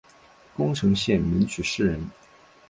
[0.55, 2.01] 宫城县名取市人。